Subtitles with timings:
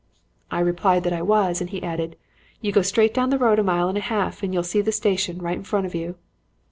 [0.49, 2.15] "I replied that I was, and he added,
[2.59, 4.91] 'You go straight down the road a mile and a half and you'll see the
[4.91, 6.15] station right in front of you.'